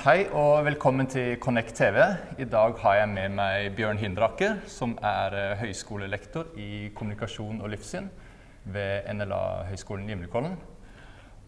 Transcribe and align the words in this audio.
Hei 0.00 0.30
og 0.32 0.62
velkommen 0.64 1.04
til 1.12 1.34
Connect 1.44 1.74
TV. 1.76 1.98
I 2.40 2.46
dag 2.48 2.78
har 2.80 2.94
jeg 2.96 3.08
med 3.10 3.34
meg 3.36 3.66
Bjørn 3.76 3.98
Hindraker, 4.00 4.54
som 4.64 4.94
er 5.04 5.34
eh, 5.36 5.58
høyskolelektor 5.60 6.54
i 6.56 6.88
kommunikasjon 6.96 7.58
og 7.60 7.68
livssyn 7.68 8.06
ved 8.72 9.10
NLA 9.12 9.42
Høgskolen 9.68 10.06
i 10.08 10.14
Gimlekollen. 10.14 10.54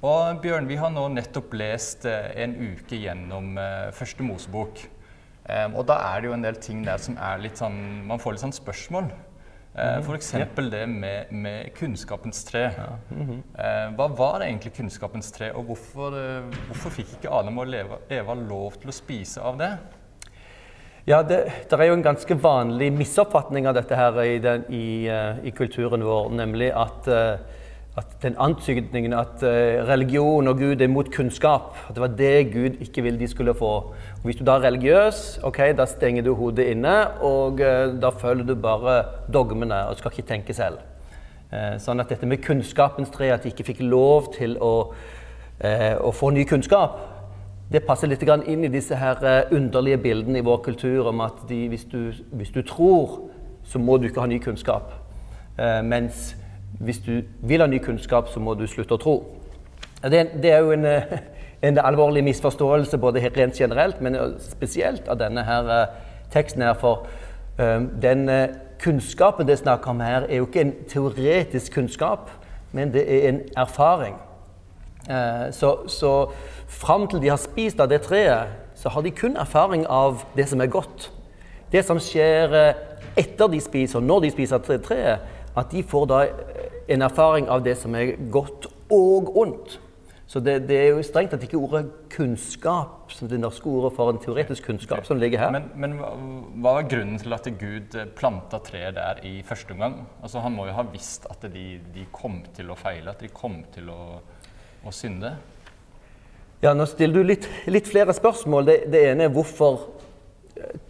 Og 0.04 0.42
Bjørn, 0.44 0.68
vi 0.68 0.76
har 0.76 0.92
nå 0.92 1.06
nettopp 1.14 1.56
lest 1.56 2.04
eh, 2.04 2.28
en 2.44 2.58
uke 2.60 3.00
gjennom 3.06 3.56
eh, 3.56 3.88
første 3.96 4.28
Mosebok. 4.28 4.84
Um, 5.48 5.80
og 5.80 5.88
da 5.88 5.96
er 6.10 6.20
det 6.20 6.28
jo 6.28 6.36
en 6.36 6.44
del 6.44 6.60
ting 6.60 6.84
der 6.84 7.00
som 7.02 7.16
er 7.16 7.40
litt 7.42 7.58
sånn 7.58 8.04
Man 8.06 8.20
får 8.20 8.36
litt 8.36 8.44
sånn 8.44 8.54
spørsmål. 8.60 9.08
Uh, 9.72 9.98
F.eks. 10.02 10.34
Det 10.56 10.86
med, 10.86 11.32
med, 11.32 11.70
kunnskapens 11.74 12.44
tre. 12.44 12.66
Ja. 12.76 12.90
Uh, 13.08 13.94
hva 13.96 14.08
var 14.18 14.44
egentlig 14.44 14.74
kunnskapens 14.76 15.32
tre, 15.32 15.48
og 15.56 15.70
hvorfor, 15.70 16.12
uh, 16.12 16.60
hvorfor 16.68 16.92
fikk 16.92 17.14
ikke 17.16 17.32
Adam 17.32 17.62
og 17.62 17.72
Eva 18.12 18.36
lov 18.36 18.76
til 18.82 18.92
å 18.92 18.96
spise 18.96 19.40
av 19.40 19.56
det? 19.62 19.70
Ja, 21.08 21.22
det, 21.26 21.40
det 21.70 21.78
er 21.80 21.88
jo 21.88 21.96
en 21.96 22.04
ganske 22.04 22.36
vanlig 22.38 22.92
misoppfatning 22.94 23.66
av 23.66 23.74
dette 23.80 23.96
her 23.96 24.20
i, 24.22 24.36
den, 24.44 24.68
i, 24.70 25.08
i 25.42 25.54
kulturen 25.56 26.04
vår, 26.06 26.28
nemlig 26.36 26.68
at 26.76 27.08
at 27.96 28.06
den 28.22 28.36
antydningen 28.40 29.12
at 29.12 29.42
uh, 29.44 29.48
religion 29.88 30.48
og 30.48 30.58
Gud 30.58 30.80
er 30.80 30.88
mot 30.88 31.10
kunnskap. 31.12 31.76
At 31.88 31.94
det 31.94 32.00
var 32.00 32.14
det 32.16 32.52
Gud 32.52 32.80
ikke 32.80 33.02
ville 33.02 33.20
de 33.20 33.28
skulle 33.28 33.54
få. 33.54 33.72
Og 34.16 34.24
hvis 34.24 34.36
du 34.36 34.44
da 34.44 34.52
er 34.56 34.64
religiøs, 34.64 35.40
ok, 35.42 35.58
da 35.76 35.84
stenger 35.86 36.22
du 36.22 36.34
hodet 36.34 36.70
inne, 36.72 37.20
og 37.20 37.60
uh, 37.60 37.92
da 38.02 38.08
følger 38.08 38.46
du 38.46 38.54
bare 38.54 39.04
dogmene 39.32 39.84
og 39.88 39.98
skal 39.98 40.12
ikke 40.12 40.28
tenke 40.28 40.56
selv. 40.56 40.80
Uh, 41.52 41.76
sånn 41.78 42.00
at 42.00 42.08
dette 42.08 42.26
med 42.26 42.40
kunnskapens 42.40 43.12
tre, 43.12 43.28
at 43.28 43.44
de 43.44 43.52
ikke 43.52 43.68
fikk 43.74 43.84
lov 43.84 44.32
til 44.38 44.56
å, 44.60 44.92
å 45.62 46.10
få 46.16 46.32
ny 46.32 46.42
kunnskap, 46.48 46.96
det 47.72 47.84
passer 47.86 48.08
litt 48.08 48.24
inn 48.24 48.64
i 48.64 48.72
disse 48.72 48.96
her 48.96 49.52
underlige 49.52 49.98
bildene 49.98 50.40
i 50.40 50.44
vår 50.44 50.58
kultur 50.64 51.06
om 51.08 51.20
at 51.20 51.44
de, 51.48 51.68
hvis, 51.68 51.84
du, 51.84 52.12
hvis, 52.32 52.50
du, 52.50 52.62
tror, 52.62 53.28
så 53.64 53.78
må 53.78 53.96
du 53.96 54.08
ikke 54.08 54.20
ha 54.20 54.26
ny 54.26 54.40
kunnskap. 54.42 54.90
mens 55.84 56.34
hvis 56.80 56.98
du 56.98 57.22
vil 57.42 57.60
ha 57.60 57.66
ny 57.66 57.78
kunnskap, 57.78 58.28
så 58.28 58.40
må 58.40 58.54
du 58.54 58.66
slutte 58.66 58.96
å 58.96 59.00
tro. 59.00 59.14
Det, 60.02 60.22
det 60.42 60.50
er 60.50 60.64
jo 60.64 60.72
en, 60.74 60.84
eh, 60.84 61.18
en, 61.62 61.78
alvorlig 61.78 62.24
misforståelse 62.24 62.98
både 62.98 63.22
rent 63.36 63.60
generelt, 63.60 64.00
men 64.00 64.16
spesielt 64.42 65.08
av 65.08 65.20
denne 65.20 65.44
her 65.46 65.70
eh, 65.70 65.86
teksten. 66.32 66.62
her, 66.62 66.74
For 66.74 67.06
um, 67.58 67.90
den 68.02 68.30
kunnskapen 68.82 69.46
det 69.46 69.58
er 69.58 69.62
snakk 69.62 69.86
om 69.86 70.00
her, 70.00 70.26
er 70.28 70.40
jo 70.40 70.46
ikke 70.46 70.60
en 70.60 70.74
teoretisk 70.88 71.72
kunnskap, 71.72 72.30
men 72.72 72.92
det 72.92 73.04
er 73.06 73.28
en 73.28 73.40
erfaring. 73.56 74.16
Så, 75.50 75.88
så 75.90 76.30
fram 76.70 77.08
til 77.10 77.20
de 77.20 77.28
har 77.28 77.38
spist 77.42 77.80
av 77.82 77.88
det 77.90 78.04
treet, 78.06 78.54
så 78.78 78.88
har 78.88 79.02
de 79.02 79.10
kun 79.10 79.34
erfaring 79.36 79.82
av 79.90 80.22
det 80.36 80.46
som 80.48 80.62
er 80.62 80.70
godt. 80.70 81.08
Det 81.72 81.82
som 81.84 81.98
skjer 82.00 82.54
etter 83.18 83.50
de 83.50 83.60
spiser, 83.60 84.00
når 84.00 84.24
de 84.24 84.30
spiser 84.30 84.62
treet, 84.62 85.20
at 85.56 85.72
de 85.72 85.82
får 85.82 86.06
da 86.08 86.20
en 86.92 87.06
erfaring 87.08 87.48
av 87.50 87.64
det 87.64 87.76
som 87.80 87.94
er 87.98 88.14
godt 88.32 88.68
og 88.92 89.32
ondt. 89.38 89.78
Så 90.32 90.40
det, 90.40 90.62
det, 90.64 90.76
er 90.80 90.94
jo 90.94 91.02
strengt 91.04 91.34
tatt 91.34 91.42
ikke 91.44 91.58
ordet 91.60 91.82
kunnskap, 92.12 93.10
som 93.12 93.28
det 93.28 93.36
norske 93.40 93.68
ordet 93.68 93.90
for 93.92 94.08
en 94.08 94.20
teoretisk 94.22 94.64
kunnskap, 94.64 95.04
som 95.04 95.18
ligger 95.20 95.42
her. 95.42 95.50
Men, 95.52 95.66
men 95.76 95.98
hva 95.98 96.12
var 96.64 96.86
grunnen 96.88 97.20
til 97.20 97.36
at 97.36 97.50
Gud 97.60 97.98
planta 98.16 98.62
treet 98.64 98.96
der 98.96 99.20
i 99.28 99.34
første 99.44 99.76
omgang? 99.76 99.98
Altså, 100.22 100.40
han 100.40 100.56
må 100.56 100.70
jo 100.70 100.76
ha 100.78 100.86
visst 100.88 101.28
at 101.28 101.44
de, 101.52 101.66
de 101.92 102.06
kom 102.16 102.40
til 102.56 102.72
å 102.72 102.78
feile, 102.80 103.12
at 103.12 103.20
de 103.20 103.28
kom 103.28 103.60
til 103.74 103.92
å, 103.92 104.00
å 104.88 104.94
synde? 104.96 105.34
Ja, 106.64 106.72
nå 106.72 106.88
stiller 106.88 107.20
du 107.20 107.28
litt, 107.34 107.50
litt 107.68 107.92
flere 107.92 108.16
spørsmål. 108.16 108.68
Det, 108.70 108.78
det, 108.94 109.04
ene 109.12 109.28
er 109.28 109.36
hvorfor 109.36 109.90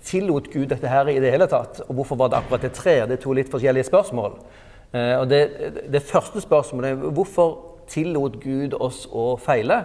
tillot 0.06 0.52
Gud 0.52 0.68
dette 0.70 0.86
her 0.86 1.10
i 1.10 1.18
det 1.22 1.34
hele 1.34 1.50
tatt? 1.50 1.82
Og 1.88 1.98
hvorfor 1.98 2.18
var 2.20 2.30
det 2.30 2.44
akkurat 2.44 2.66
det 2.66 2.76
treet? 2.76 3.08
Det 3.10 3.18
er 3.18 3.26
to 3.26 3.34
litt 3.34 3.50
forskjellige 3.50 3.90
spørsmål. 3.90 4.38
Eh, 4.92 5.16
og 5.18 5.30
det, 5.30 5.42
det, 5.92 6.02
første 6.04 6.40
spørsmålet 6.40 6.90
er 6.90 7.12
hvorfor 7.16 7.52
tillot 7.88 8.36
Gud 8.42 8.76
oss 8.76 9.06
å 9.08 9.32
feile? 9.40 9.82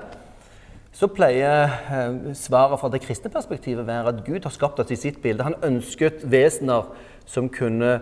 Så 0.91 1.07
pleier 1.13 1.67
eh, 1.93 2.33
svaret 2.35 2.79
fra 2.81 2.89
det 2.91 3.03
kristne 3.05 3.31
perspektivet 3.31 3.87
være 3.87 4.11
at 4.11 4.23
Gud 4.25 4.43
har 4.43 4.51
skapt 4.51 4.79
oss 4.83 4.91
i 4.91 4.99
sitt 4.99 5.21
bilde. 5.23 5.45
Han 5.47 5.59
ønsket 5.63 6.25
vesener 6.27 6.89
som 7.27 7.47
kunne 7.53 7.99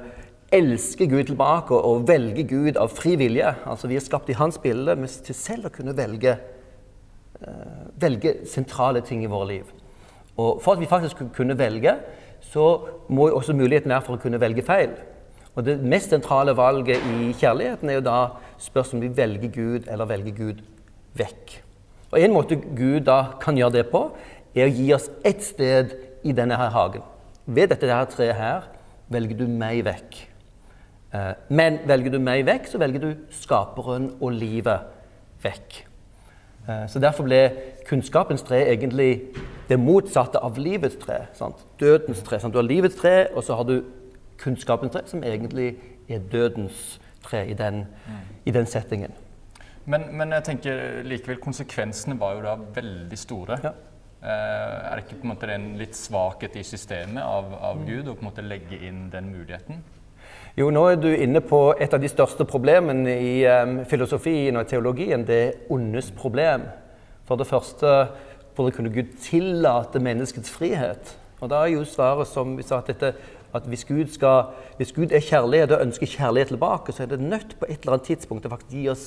elske 0.53 1.07
Gud 1.09 1.23
tilbake 1.29 1.77
og 1.77 2.07
velge 2.09 2.45
Gud 2.49 2.77
av 2.81 2.93
fri 2.93 3.15
vilje. 3.19 3.53
Altså 3.65 3.89
Vi 3.91 3.97
er 3.99 4.05
skapt 4.05 4.29
i 4.29 4.37
hans 4.39 4.57
bilde 4.61 4.95
men 4.95 5.09
til 5.09 5.35
selv 5.37 5.69
å 5.69 5.73
kunne 5.73 5.95
velge, 5.97 6.37
uh, 7.41 7.81
velge 7.99 8.35
sentrale 8.47 9.01
ting 9.01 9.23
i 9.25 9.31
våre 9.31 9.49
liv. 9.49 9.73
Og 10.37 10.61
For 10.61 10.75
at 10.75 10.79
vi 10.79 10.89
faktisk 10.89 11.25
kunne 11.35 11.57
velge, 11.57 11.97
så 12.45 12.67
må 13.09 13.27
jo 13.29 13.41
også 13.41 13.57
muligheten 13.57 13.91
være 13.91 14.05
for 14.05 14.15
å 14.15 14.21
kunne 14.21 14.39
velge 14.39 14.63
feil. 14.63 14.93
Og 15.55 15.65
Det 15.65 15.79
mest 15.79 16.09
sentrale 16.09 16.57
valget 16.57 16.99
i 16.99 17.31
kjærligheten 17.31 17.89
er 17.89 17.99
jo 17.99 18.05
da 18.05 18.19
spørsmålet 18.59 19.03
om 19.03 19.09
vi 19.09 19.17
velger 19.21 19.51
Gud 19.55 19.87
eller 19.91 20.05
velger 20.05 20.35
Gud 20.35 20.61
vekk. 21.15 21.61
Og 22.11 22.21
En 22.21 22.33
måte 22.33 22.55
Gud 22.55 23.05
da 23.07 23.23
kan 23.41 23.57
gjøre 23.57 23.71
det 23.71 23.85
på, 23.91 24.09
er 24.55 24.67
å 24.67 24.75
gi 24.75 24.93
oss 24.95 25.09
ett 25.23 25.43
sted 25.43 25.95
i 26.23 26.31
denne 26.31 26.55
her 26.59 26.69
hagen. 26.69 27.03
Ved 27.45 27.69
dette 27.71 27.87
her 27.87 28.05
treet 28.05 28.35
her 28.35 28.67
velger 29.11 29.37
du 29.37 29.47
meg 29.47 29.83
vekk. 29.85 30.21
Eh, 31.13 31.33
men 31.49 31.79
velger 31.87 32.15
du 32.15 32.19
meg 32.19 32.45
vekk, 32.47 32.69
så 32.71 32.79
velger 32.81 33.03
du 33.03 33.11
skaperen 33.31 34.09
og 34.19 34.31
livet 34.35 34.87
vekk. 35.43 35.81
Eh, 36.67 36.85
så 36.87 36.99
Derfor 36.99 37.27
ble 37.27 37.41
kunnskapens 37.87 38.43
tre 38.43 38.63
egentlig 38.73 39.35
det 39.69 39.79
motsatte 39.79 40.41
av 40.41 40.57
livets 40.57 40.97
tre. 41.01 41.25
Sant? 41.33 41.63
Dødens 41.79 42.23
tre. 42.25 42.39
Sant? 42.39 42.53
Du 42.53 42.59
har 42.59 42.67
livets 42.67 42.95
tre, 42.95 43.27
og 43.35 43.43
så 43.43 43.55
har 43.55 43.67
du 43.69 43.81
kunnskapens 44.41 44.93
tre, 44.93 45.03
som 45.07 45.23
egentlig 45.23 45.75
er 46.09 46.19
dødens 46.31 46.99
tre 47.23 47.45
i 47.49 47.53
den, 47.53 47.85
i 48.45 48.51
den 48.51 48.65
settingen. 48.65 49.11
Men, 49.85 50.07
men, 50.17 50.31
jeg 50.33 50.43
tenker 50.43 51.03
likevel 51.05 51.37
konsekvensene 51.41 52.17
var 52.19 52.37
jo 52.37 52.45
da 52.45 52.55
veldig 52.75 53.17
store. 53.17 53.59
Ja. 53.63 53.73
Eh, 54.25 54.77
er 54.91 54.95
det 54.95 55.03
ikke 55.05 55.19
på 55.19 55.27
en 55.27 55.33
måte 55.35 55.49
en 55.53 55.67
litt 55.77 55.97
svakhet 55.97 56.55
i 56.57 56.63
systemet 56.65 57.21
av, 57.21 57.51
av 57.53 57.81
mm. 57.81 57.85
Gud 57.85 58.07
å 58.09 58.15
på 58.15 58.25
en 58.25 58.29
måte 58.31 58.45
legge 58.45 58.79
inn 58.87 59.05
den 59.13 59.29
muligheten? 59.29 59.83
Jo, 60.57 60.71
nå 60.71 60.85
er 60.87 60.97
du 60.97 61.09
inne 61.11 61.41
på 61.43 61.59
et 61.83 61.93
av 61.93 62.01
de 62.01 62.09
største 62.09 62.47
problemene 62.47 63.13
i 63.19 63.33
um, 63.43 63.81
filosofien 63.85 64.55
og 64.57 64.69
teologien. 64.71 65.25
Det 65.27 65.39
er 65.43 65.57
ondes 65.75 66.09
problem. 66.15 66.63
For 67.27 67.37
det 67.37 67.49
første, 67.49 67.91
hvordan 68.55 68.73
kunne 68.73 68.93
Gud 68.95 69.17
tillate 69.21 69.99
menneskets 69.99 70.53
frihet? 70.55 71.11
Og 71.43 71.51
da 71.51 71.59
er 71.61 71.75
jo 71.75 71.83
svaret 71.85 72.31
som 72.31 72.55
vi 72.57 72.63
sa, 72.63 72.79
at 72.79 72.89
dette 72.93 73.11
at 73.55 73.67
hvis 73.69 73.85
Gud, 73.87 74.07
skal, 74.13 74.51
hvis 74.77 74.93
Gud 74.95 75.13
er 75.13 75.23
kjærlighet 75.23 75.73
og 75.75 75.83
ønsker 75.85 76.09
kjærlighet 76.09 76.53
tilbake, 76.53 76.93
så 76.93 77.03
er 77.03 77.13
det 77.13 77.21
nødt 77.21 77.55
på 77.59 77.67
et 77.69 77.79
eller 77.81 77.97
annet 77.97 78.09
tidspunkt 78.11 78.47
å 78.47 78.59
gi 78.69 78.87
oss 78.91 79.05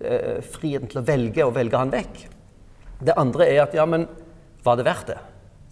eh, 0.00 0.40
friheten 0.54 0.90
til 0.90 1.02
å 1.02 1.06
velge 1.06 1.46
og 1.46 1.54
velge 1.56 1.80
han 1.80 1.92
vekk. 1.92 2.24
Det 3.02 3.16
andre 3.18 3.48
er 3.50 3.64
at 3.64 3.74
ja, 3.76 3.86
men 3.88 4.06
var 4.64 4.78
det 4.78 4.86
verdt 4.86 5.12
det? 5.12 5.18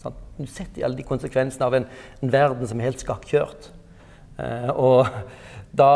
Sånn, 0.03 0.17
du 0.39 0.47
setter 0.49 0.81
i 0.81 0.87
alle 0.87 0.99
de 0.99 1.07
konsekvensene 1.07 1.67
av 1.67 1.77
en, 1.77 1.87
en 2.21 2.33
verden 2.33 2.69
som 2.69 2.81
er 2.81 2.91
helt 2.91 3.03
skakkjørt. 3.03 3.71
Eh, 4.41 4.71
og 4.73 5.07
da, 5.77 5.91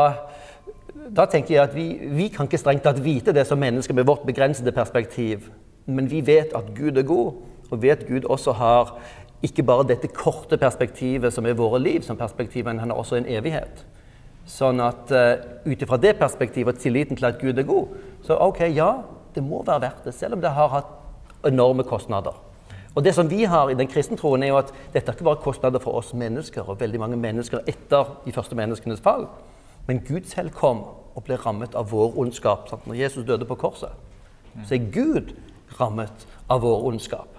da, 1.08 1.26
tenker 1.26 1.56
jeg 1.56 1.64
at 1.64 1.74
vi, 1.76 1.88
vi 2.14 2.28
kan 2.32 2.48
ikke 2.48 2.60
strengt 2.60 2.84
tatt 2.86 3.02
vite 3.04 3.34
det 3.34 3.46
som 3.48 3.60
mennesker 3.60 3.96
med 3.96 4.06
vårt 4.08 4.26
begrensede 4.28 4.74
perspektiv. 4.76 5.50
Men 5.86 6.08
vi 6.10 6.22
vet 6.24 6.54
at 6.56 6.70
Gud 6.76 7.00
er 7.00 7.08
god, 7.08 7.42
og 7.70 7.82
vet 7.82 8.06
Gud 8.06 8.28
også 8.30 8.54
har 8.60 8.94
ikke 9.44 9.64
bare 9.66 9.86
dette 9.88 10.08
korte 10.08 10.56
perspektivet 10.60 11.34
som 11.34 11.46
er 11.46 11.58
våre 11.58 11.80
liv, 11.82 12.00
som 12.02 12.16
perspektiv, 12.16 12.64
men 12.64 12.80
han 12.80 12.92
har 12.92 13.00
også 13.00 13.18
en 13.18 13.28
evighet. 13.28 13.84
Sånn 14.48 14.80
at 14.84 15.12
uh, 15.12 15.36
ut 15.64 15.82
ifra 15.84 15.98
det 16.00 16.16
perspektivet 16.20 16.76
og 16.76 16.82
tilliten 16.82 17.16
til 17.16 17.28
at 17.28 17.40
Gud 17.40 17.58
er 17.60 17.68
god, 17.68 17.94
så 18.24 18.36
OK, 18.44 18.60
ja, 18.72 18.90
det 19.34 19.44
må 19.44 19.62
være 19.64 19.86
verdt 19.86 20.08
det, 20.08 20.14
selv 20.16 20.36
om 20.36 20.42
det 20.44 20.52
har 20.52 20.72
hatt 20.72 21.48
enorme 21.48 21.84
kostnader. 21.84 22.36
Og 22.94 23.02
det 23.04 23.14
som 23.16 23.30
vi 23.30 23.42
har 23.44 23.70
i 23.70 23.76
den 23.76 23.88
kristne 23.90 24.16
troen, 24.16 24.42
er 24.42 24.52
jo 24.52 24.60
at 24.60 24.70
dette 24.94 25.10
er 25.10 25.16
ikke 25.16 25.26
bare 25.26 25.42
kostnader 25.42 25.82
for 25.82 25.98
oss 25.98 26.12
mennesker 26.14 26.68
og 26.68 26.78
veldig 26.80 27.00
mange 27.02 27.18
mennesker 27.18 27.64
etter 27.66 28.12
de 28.24 28.32
første 28.32 28.56
menneskenes 28.58 29.02
fall, 29.02 29.26
men 29.88 30.00
Gud 30.06 30.30
selv 30.30 30.54
kom 30.54 30.84
og 31.14 31.24
ble 31.26 31.36
rammet 31.42 31.74
av 31.76 31.90
vår 31.90 32.14
ondskap. 32.22 32.68
Sant? 32.70 32.86
Når 32.86 33.02
Jesus 33.02 33.26
døde 33.26 33.48
på 33.48 33.58
korset, 33.58 33.92
så 34.64 34.76
er 34.76 34.90
Gud 34.94 35.34
rammet 35.80 36.26
av 36.48 36.62
vår 36.62 36.86
ondskap. 36.92 37.33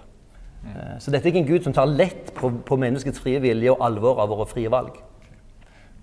Eh, 0.66 0.98
så 0.98 1.12
dette 1.12 1.28
er 1.28 1.34
ikke 1.34 1.44
en 1.44 1.50
Gud 1.50 1.66
som 1.66 1.74
tar 1.76 1.90
lett 1.90 2.32
på, 2.34 2.50
på 2.66 2.78
menneskets 2.80 3.22
frie 3.22 3.40
vilje 3.42 3.74
og 3.74 3.84
alvor 3.86 4.22
av 4.22 4.32
våre 4.32 4.48
frie 4.50 4.70
valg. 4.72 4.98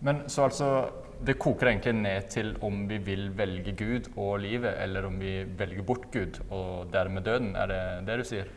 Men 0.04 0.26
så 0.28 0.50
altså, 0.50 0.74
Det 1.24 1.38
koker 1.40 1.70
egentlig 1.70 1.94
ned 1.96 2.26
til 2.28 2.50
om 2.62 2.82
vi 2.90 2.98
vil 3.00 3.30
velge 3.38 3.72
Gud 3.80 4.10
og 4.18 4.42
livet, 4.44 4.74
eller 4.84 5.06
om 5.08 5.14
vi 5.20 5.46
velger 5.58 5.86
bort 5.88 6.10
Gud 6.12 6.42
og 6.50 6.90
dermed 6.92 7.24
døden. 7.24 7.56
Er 7.56 7.68
det 7.72 8.08
det 8.08 8.18
du 8.20 8.24
sier? 8.28 8.50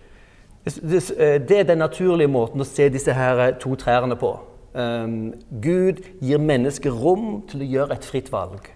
Eh, 0.67 1.39
det 1.39 1.61
er 1.61 1.69
den 1.69 1.79
naturlige 1.79 2.29
måten 2.29 2.61
å 2.61 2.67
se 2.67 2.89
disse 2.91 3.15
her 3.15 3.39
eh, 3.45 3.55
to 3.63 3.77
trærne 3.79 4.19
på. 4.19 4.33
Um, 4.77 5.33
Gud 5.63 6.03
gir 6.21 6.43
mennesket 6.43 6.93
rom 6.93 7.45
til 7.49 7.63
å 7.63 7.69
gjøre 7.71 7.97
et 7.97 8.05
fritt 8.05 8.33
valg. 8.33 8.67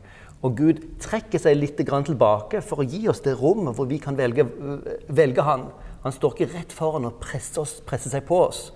Og 0.47 0.55
Gud 0.57 0.79
trekker 1.03 1.43
seg 1.43 1.59
litt 1.59 1.77
tilbake 1.77 2.63
for 2.65 2.81
å 2.81 2.87
gi 2.87 3.09
oss 3.11 3.21
det 3.21 3.35
rommet 3.37 3.75
hvor 3.77 3.91
vi 3.91 3.99
kan 3.99 4.17
velge, 4.17 4.47
velge 5.09 5.43
Han 5.43 5.67
Han 6.05 6.15
står 6.17 6.35
ikke 6.35 6.53
rett 6.55 6.73
foran 6.73 7.09
og 7.09 7.19
presser, 7.21 7.61
oss, 7.63 7.79
presser 7.87 8.13
seg 8.15 8.25
på 8.29 8.39
oss. 8.47 8.71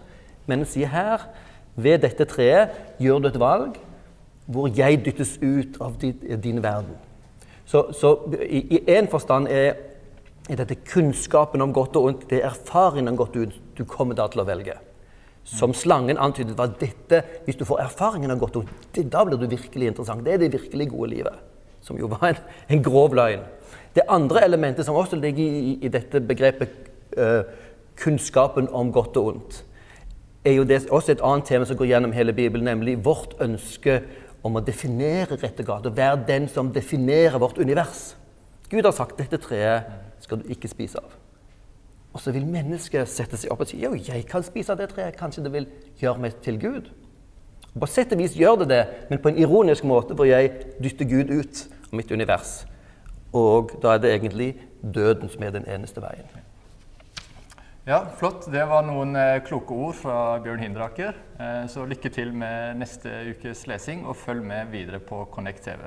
Men 0.46 0.62
han 0.62 0.68
sier 0.68 0.92
her, 0.92 1.24
ved 1.74 2.04
dette 2.04 2.26
treet 2.30 2.74
gjør 3.02 3.24
du 3.24 3.30
et 3.30 3.40
valg 3.40 3.80
hvor 4.44 4.68
jeg 4.68 5.00
dyttes 5.06 5.38
ut 5.40 5.78
av 5.82 5.96
din, 6.00 6.18
din 6.42 6.60
verden. 6.62 6.96
Så, 7.64 7.86
så 7.96 8.10
i 8.44 8.82
én 8.92 9.08
forstand 9.10 9.48
er, 9.48 9.78
er, 10.50 10.58
dette 10.60 10.76
kunnskapen 10.84 11.64
om 11.64 11.72
godt 11.72 11.96
og 11.96 12.10
ondt, 12.10 12.26
det 12.30 12.42
er 12.42 12.50
erfaringen 12.50 13.14
om 13.14 13.16
godt 13.22 13.38
og 13.38 13.46
ondt 13.46 13.62
du 13.78 13.86
kommer 13.88 14.18
da 14.18 14.28
til 14.28 14.44
å 14.44 14.48
velge. 14.48 14.76
Som 15.48 15.74
slangen 15.76 16.20
antydet, 16.20 16.54
var 16.56 16.70
dette 16.80 17.18
Hvis 17.44 17.58
du 17.60 17.66
får 17.68 17.82
erfaringen 17.82 18.32
av 18.32 18.38
godt 18.40 18.60
og 18.60 18.64
ondt, 18.64 19.00
da 19.12 19.24
blir 19.24 19.40
du 19.40 19.48
virkelig 19.48 19.90
interessant. 19.90 20.24
Det 20.24 20.36
er 20.36 20.44
det 20.44 20.52
virkelig 20.52 20.90
gode 20.92 21.10
livet. 21.16 21.40
Som 21.84 21.98
jo 22.00 22.08
var 22.12 22.30
en, 22.30 22.38
en 22.68 22.84
grov 22.84 23.16
løgn. 23.16 23.42
Det 23.96 24.06
andre 24.08 24.44
elementet 24.44 24.86
som 24.86 24.96
også 24.96 25.16
ligger 25.20 25.44
i, 25.44 25.78
i 25.84 25.92
dette 25.92 26.20
begrepet 26.20 26.93
kunnskapen 28.00 28.68
om 28.72 28.92
godt 28.92 29.16
og 29.16 29.26
ondt, 29.26 29.64
er 30.44 30.58
jo 30.58 30.64
det, 30.68 30.82
også 30.90 31.14
et 31.14 31.22
annet 31.24 31.48
tema 31.48 31.64
som 31.64 31.76
går 31.76 31.88
gjennom 31.88 32.12
hele 32.12 32.32
Bibelen, 32.36 32.66
nemlig 32.68 32.98
vårt 33.04 33.34
ønske 33.40 34.02
om 34.44 34.58
å 34.58 34.62
definere 34.64 35.38
rett 35.40 35.60
og 35.62 35.68
galt, 35.70 35.86
og 35.88 35.96
være 35.96 36.24
den 36.28 36.48
som 36.52 36.72
definerer 36.72 37.40
vårt 37.40 37.58
univers. 37.58 38.12
Gud 38.70 38.84
har 38.84 38.92
sagt 38.92 39.18
dette 39.20 39.40
treet 39.40 39.88
skal 40.20 40.40
du 40.40 40.50
ikke 40.52 40.68
spise 40.68 41.00
av. 41.00 41.14
Og 42.14 42.20
så 42.22 42.30
vil 42.34 42.46
mennesket 42.46 43.10
sette 43.10 43.38
seg 43.40 43.50
opp 43.50 43.64
og 43.64 43.70
si 43.70 43.80
jo, 43.82 43.94
jeg 43.96 44.26
kan 44.30 44.44
spise 44.46 44.72
av 44.72 44.78
det 44.78 44.92
treet. 44.92 45.16
Kanskje 45.18 45.42
det 45.46 45.50
vil 45.54 45.66
gjøre 45.98 46.22
meg 46.22 46.36
til 46.44 46.60
Gud. 46.62 46.92
På 47.74 47.88
sett 47.90 48.12
og 48.14 48.20
vis 48.22 48.36
gjør 48.38 48.60
det 48.62 48.68
det, 48.70 48.82
men 49.10 49.18
på 49.18 49.32
en 49.32 49.40
ironisk 49.40 49.86
måte 49.88 50.14
hvor 50.14 50.28
jeg 50.28 50.52
dytter 50.78 51.08
Gud 51.10 51.32
ut 51.32 51.64
av 51.88 51.96
mitt 51.98 52.12
univers. 52.14 52.60
Og 53.34 53.74
da 53.82 53.96
er 53.96 54.02
det 54.04 54.12
egentlig 54.14 54.52
døden 54.78 55.32
som 55.32 55.42
er 55.42 55.56
den 55.56 55.66
eneste 55.66 56.04
veien. 56.04 56.28
Ja, 57.86 58.06
flott. 58.16 58.46
Det 58.52 58.62
var 58.64 58.80
noen 58.86 59.12
eh, 59.12 59.42
kloke 59.44 59.76
ord 59.76 59.98
fra 59.98 60.14
Bjørn 60.40 60.62
Hindraker. 60.64 61.18
Eh, 61.36 61.66
så 61.68 61.84
lykke 61.84 62.08
til 62.08 62.30
med 62.32 62.78
neste 62.80 63.12
ukes 63.34 63.66
lesing, 63.68 64.06
og 64.08 64.16
følg 64.16 64.40
med 64.40 64.70
videre 64.72 65.02
på 65.04 65.18
Connect 65.34 65.66
TV. 65.68 65.84